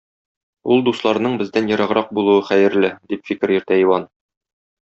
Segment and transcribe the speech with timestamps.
[0.75, 4.13] Ул дусларның бездән ераграк булуы хәерле,- дип фикер йөртә Иван.